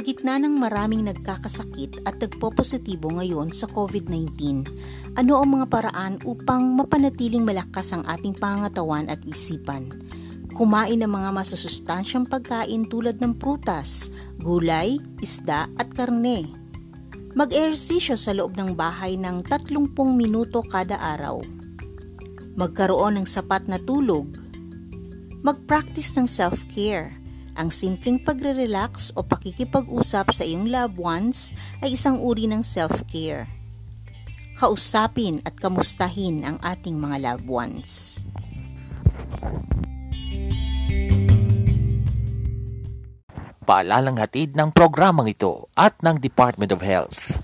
[0.08, 4.64] Gitna ng maraming nagkakasakit at nagpo-positibo ngayon sa COVID-19,
[5.20, 9.92] ano ang mga paraan upang mapanatiling malakas ang ating pangatawan at isipan?
[10.56, 14.08] Kumain ng mga masusustansyang pagkain tulad ng prutas,
[14.40, 16.56] gulay, isda at karne.
[17.36, 21.44] Mag-ehersisyo sa loob ng bahay ng 30 minuto kada araw.
[22.56, 24.24] Magkaroon ng sapat na tulog.
[25.44, 27.17] Mag-practice ng self-care.
[27.58, 33.50] Ang simpleng pagre-relax o pakikipag-usap sa iyong loved ones ay isang uri ng self-care.
[34.54, 38.22] Kausapin at kamustahin ang ating mga loved ones.
[43.66, 47.42] Paalalang hatid ng programang ito at ng Department of Health.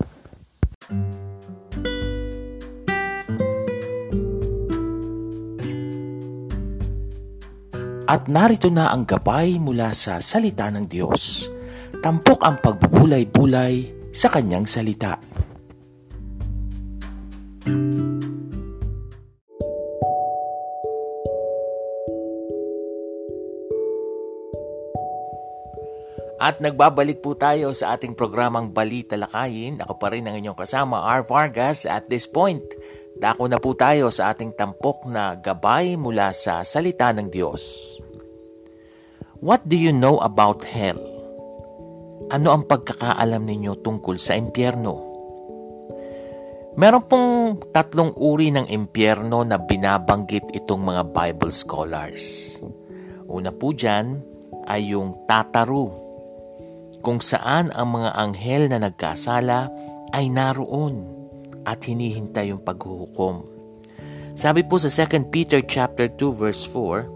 [8.05, 11.49] At narito na ang gabay mula sa salita ng Diyos.
[12.05, 15.17] Tampok ang pagbubulay-bulay sa kanyang salita.
[26.37, 29.81] At nagbabalik po tayo sa ating programang Balita Lakayin.
[29.81, 31.25] Ako pa rin ang inyong kasama, R.
[31.25, 31.89] Vargas.
[31.89, 32.61] At this point,
[33.15, 37.95] dako na po tayo sa ating tampok na gabay mula sa salita ng Diyos.
[39.39, 40.99] What do you know about hell?
[42.27, 45.15] Ano ang pagkakaalam ninyo tungkol sa impyerno?
[46.75, 47.31] Meron pong
[47.71, 52.57] tatlong uri ng impyerno na binabanggit itong mga Bible scholars.
[53.31, 54.19] Una po dyan
[54.67, 55.87] ay yung tataru
[56.99, 59.71] kung saan ang mga anghel na nagkasala
[60.11, 61.14] ay naroon
[61.65, 63.43] at hinihintay yung paghuhukom.
[64.37, 67.09] Sabi po sa 2 Peter chapter 2 verse 4,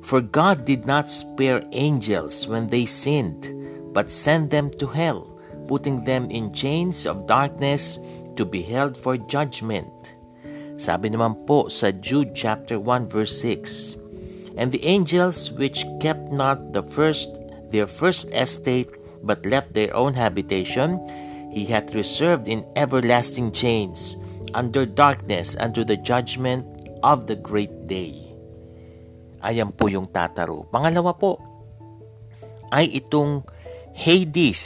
[0.00, 3.52] For God did not spare angels when they sinned,
[3.92, 5.28] but sent them to hell,
[5.68, 8.00] putting them in chains of darkness
[8.34, 10.16] to be held for judgment.
[10.80, 14.00] Sabi naman po sa Jude chapter 1 verse 6,
[14.56, 17.28] And the angels which kept not the first
[17.70, 18.90] their first estate,
[19.22, 20.98] but left their own habitation,
[21.50, 24.14] he hath reserved in everlasting chains,
[24.54, 26.62] under darkness, unto the judgment
[27.02, 28.14] of the great day.
[29.42, 30.64] Ayan po yung tataro.
[30.70, 31.42] Pangalawa po,
[32.70, 33.42] ay itong
[33.98, 34.62] Hades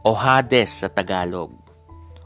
[0.00, 1.52] o Hades sa Tagalog.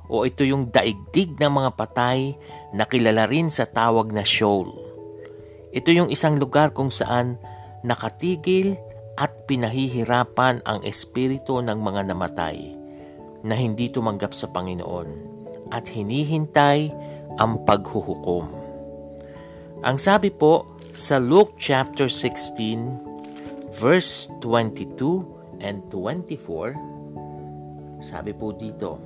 [0.09, 2.39] O ito yung daigdig ng mga patay
[2.73, 4.71] na kilala rin sa tawag na Sheol.
[5.75, 7.37] Ito yung isang lugar kung saan
[7.85, 8.79] nakatigil
[9.19, 12.78] at pinahihirapan ang espiritu ng mga namatay
[13.45, 15.09] na hindi tumanggap sa Panginoon
[15.71, 16.91] at hinihintay
[17.39, 18.51] ang paghuhukom.
[19.85, 26.75] Ang sabi po sa Luke chapter 16 verse 22 and 24
[28.03, 28.99] sabi po dito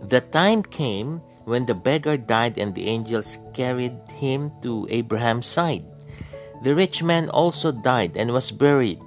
[0.00, 5.86] The time came when the beggar died and the angels carried him to Abraham's side
[6.60, 9.00] The rich man also died and was buried.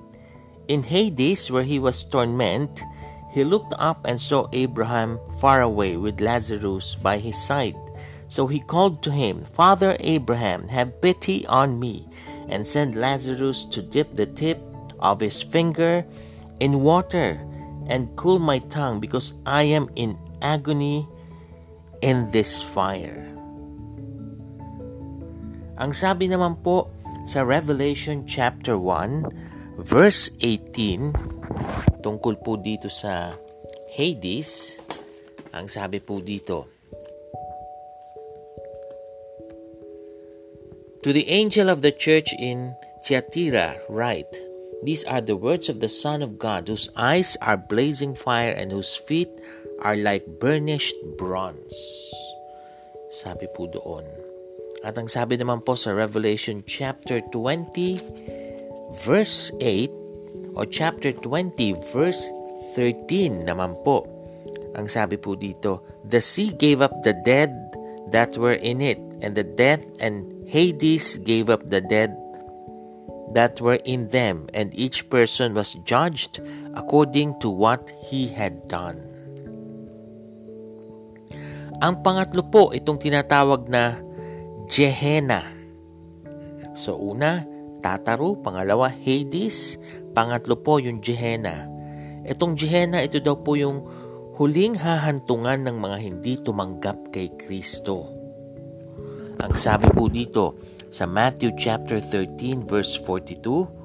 [0.68, 2.82] In Hades, where he was tormented,
[3.34, 7.76] he looked up and saw Abraham far away with Lazarus by his side.
[8.30, 12.06] So he called to him, Father Abraham, have pity on me,
[12.48, 14.62] and send Lazarus to dip the tip
[15.02, 16.06] of his finger
[16.62, 17.42] in water
[17.90, 21.10] and cool my tongue, because I am in agony
[22.02, 23.28] in this fire.
[25.82, 33.38] Ang sabi naman po, sa Revelation chapter 1 verse 18 tungkol po dito sa
[33.94, 34.84] Hades
[35.54, 36.66] Ang sabi po dito,
[41.06, 42.74] To the angel of the church in
[43.06, 44.34] Thyatira write,
[44.82, 48.74] These are the words of the Son of God, whose eyes are blazing fire and
[48.74, 49.30] whose feet
[49.80, 51.78] are like burnished bronze.
[53.14, 54.04] Sabi po doon.
[54.82, 58.43] At ang sabi naman po sa Revelation chapter 20
[58.94, 59.90] verse 8
[60.54, 62.30] o chapter 20 verse
[62.78, 64.06] 13 naman po.
[64.74, 67.54] Ang sabi po dito, The sea gave up the dead
[68.10, 72.14] that were in it, and the death and Hades gave up the dead
[73.34, 76.42] that were in them, and each person was judged
[76.74, 79.02] according to what he had done.
[81.82, 83.98] Ang pangatlo po, itong tinatawag na
[84.70, 85.46] Gehenna.
[86.74, 87.46] So una,
[87.84, 89.76] Tataru, pangalawa, Hades,
[90.16, 91.68] pangatlo po yung Gehenna.
[92.24, 93.84] Itong Gehenna, ito daw po yung
[94.40, 98.08] huling hahantungan ng mga hindi tumanggap kay Kristo.
[99.44, 100.56] Ang sabi po dito
[100.88, 103.84] sa Matthew chapter 13 verse 42,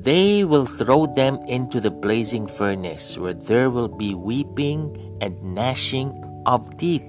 [0.00, 4.90] They will throw them into the blazing furnace where there will be weeping
[5.22, 6.10] and gnashing
[6.48, 7.06] of teeth.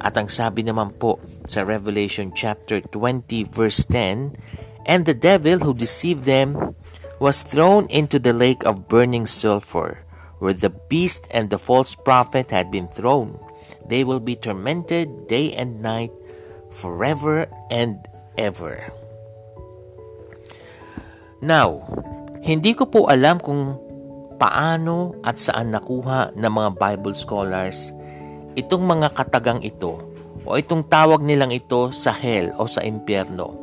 [0.00, 4.36] At ang sabi naman po sa Revelation chapter 20 verse 10,
[4.86, 6.74] And the devil who deceived them
[7.22, 10.02] was thrown into the lake of burning sulfur,
[10.42, 13.38] where the beast and the false prophet had been thrown.
[13.86, 16.10] They will be tormented day and night
[16.74, 18.02] forever and
[18.34, 18.90] ever.
[21.42, 21.86] Now,
[22.42, 23.78] hindi ko po alam kung
[24.38, 27.94] paano at saan nakuha ng mga Bible scholars
[28.58, 30.11] itong mga katagang ito
[30.42, 33.54] o itong tawag nilang ito sa hell o sa impyerno.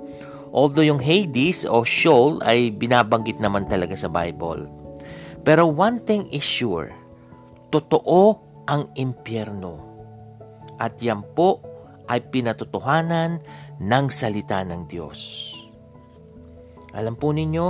[0.50, 4.66] Although yung Hades o Sheol ay binabanggit naman talaga sa Bible.
[5.46, 6.90] Pero one thing is sure,
[7.70, 9.78] totoo ang impyerno.
[10.82, 11.62] At yan po
[12.10, 13.40] ay pinatotohanan
[13.78, 15.54] ng salita ng Diyos.
[16.98, 17.68] Alam po ninyo,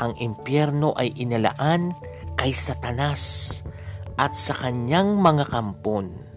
[0.00, 1.92] ang impyerno ay inalaan
[2.34, 3.60] kay Satanas
[4.16, 6.33] at sa kanyang mga kampon.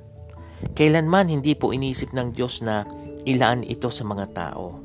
[0.77, 2.85] Kailanman hindi po inisip ng Diyos na
[3.27, 4.77] ilaan ito sa mga tao.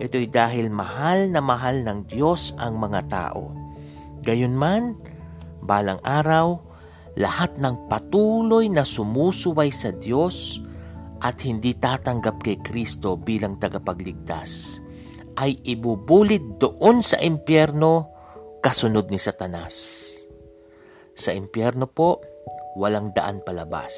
[0.00, 3.52] Ito'y dahil mahal na mahal ng Diyos ang mga tao.
[4.24, 4.96] Gayunman,
[5.60, 6.58] balang araw,
[7.18, 10.64] lahat ng patuloy na sumusuway sa Diyos
[11.20, 14.80] at hindi tatanggap kay Kristo bilang tagapagligtas
[15.36, 18.10] ay ibubulid doon sa impyerno
[18.60, 20.02] kasunod ni Satanas.
[21.12, 22.20] Sa impyerno po,
[22.76, 23.92] walang daan palabas.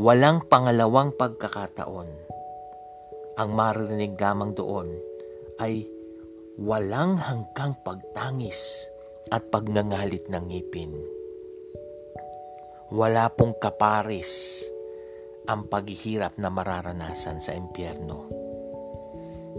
[0.00, 2.08] Walang pangalawang pagkakataon.
[3.36, 4.88] Ang maririnig lamang doon
[5.60, 5.84] ay
[6.56, 8.88] walang hanggang pagtangis
[9.28, 10.96] at pagngangalit ng ngipin.
[12.88, 14.64] Wala pong kaparis
[15.44, 18.32] ang paghihirap na mararanasan sa impyerno.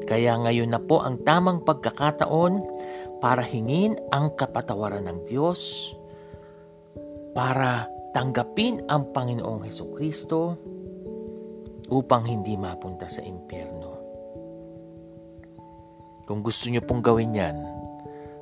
[0.10, 2.54] Kaya ngayon na po ang tamang pagkakataon
[3.22, 5.94] para hingin ang kapatawaran ng Diyos
[7.38, 10.55] para tanggapin ang Panginoong Heso Kristo
[11.89, 13.91] upang hindi mapunta sa impyerno.
[16.24, 17.57] Kung gusto niyo pong gawin yan,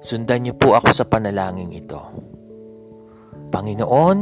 [0.03, 1.97] sundan niyo po ako sa panalangin ito.
[3.49, 4.19] Panginoon,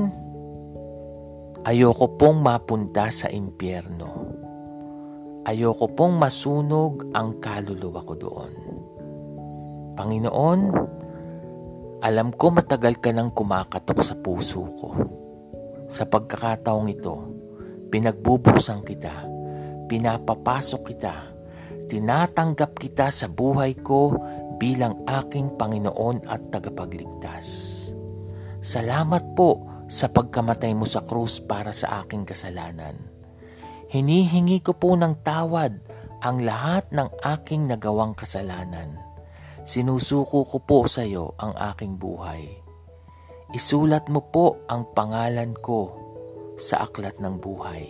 [1.68, 4.32] ayoko pong mapunta sa impyerno.
[5.44, 8.54] Ayoko pong masunog ang kaluluwa ko doon.
[9.98, 10.60] Panginoon,
[12.00, 15.19] alam ko matagal ka nang kumakatok sa puso ko.
[15.90, 17.16] Sa pagkakataong ito,
[17.90, 19.26] pinagbubuksan kita,
[19.90, 21.16] pinapapasok kita,
[21.90, 24.14] tinatanggap kita sa buhay ko
[24.62, 27.46] bilang aking Panginoon at tagapagligtas.
[28.62, 32.94] Salamat po sa pagkamatay mo sa krus para sa aking kasalanan.
[33.90, 35.82] Hinihingi ko po ng tawad
[36.22, 39.10] ang lahat ng aking nagawang kasalanan
[39.70, 42.42] Sinusuko ko po sa iyo ang aking buhay.
[43.50, 45.90] Isulat mo po ang pangalan ko
[46.62, 47.82] sa aklat ng buhay.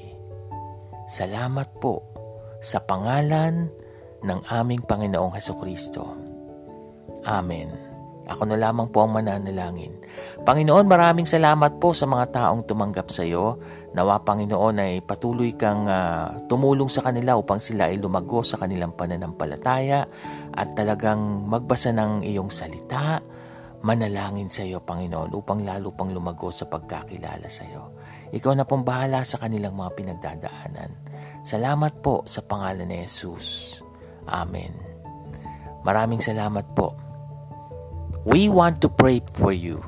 [1.03, 1.99] Salamat po
[2.63, 3.67] sa pangalan
[4.23, 6.15] ng aming Panginoong Heso Kristo.
[7.27, 7.75] Amen.
[8.31, 9.99] Ako na lamang po ang mananalangin.
[10.47, 13.59] Panginoon, maraming salamat po sa mga taong tumanggap sa iyo.
[13.91, 18.95] Nawa, Panginoon, ay patuloy kang uh, tumulong sa kanila upang sila ay lumago sa kanilang
[18.95, 20.07] pananampalataya
[20.55, 23.19] at talagang magbasa ng iyong salita,
[23.83, 27.95] manalangin sa iyo, Panginoon, upang lalo pang lumago sa pagkakilala sa iyo.
[28.35, 30.91] Ikaw na pong bahala sa kanilang mga pinagdadaanan.
[31.41, 33.79] Salamat po sa pangalan ni Jesus.
[34.27, 34.75] Amen.
[35.87, 36.91] Maraming salamat po.
[38.27, 39.79] We want to pray for you.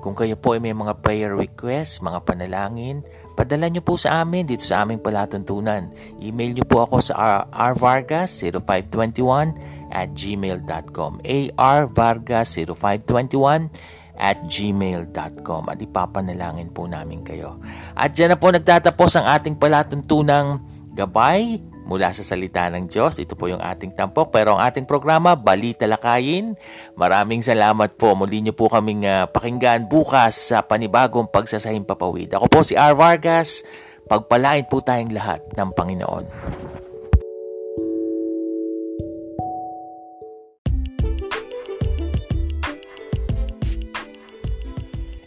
[0.00, 3.02] Kung kayo po ay may mga prayer requests, mga panalangin,
[3.34, 5.90] padala nyo po sa amin dito sa aming palatuntunan.
[6.22, 11.18] Email nyo po ako sa rvargas0521 at gmail.com
[11.54, 13.70] arvargas0521
[14.16, 17.60] at gmail.com at ipapanalangin po namin kayo.
[17.92, 20.64] At dyan na po nagtatapos ang ating palatuntunang
[20.96, 23.22] gabay mula sa salita ng Diyos.
[23.22, 24.34] Ito po yung ating tampok.
[24.34, 26.58] Pero ang ating programa, Balita Lakayin.
[26.98, 28.18] Maraming salamat po.
[28.18, 32.34] Muli niyo po kaming uh, pakinggan bukas sa panibagong pagsasahim papawid.
[32.34, 32.98] Ako po si R.
[32.98, 33.62] Vargas.
[34.10, 36.75] Pagpalain po tayong lahat ng Panginoon.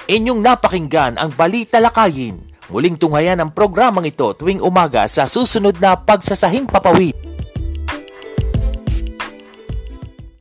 [0.09, 2.41] Inyong napakinggan ang Balita Lakayin.
[2.73, 7.28] Muling tunghayan ang programang ito tuwing umaga sa susunod na Pagsasahing Papawid.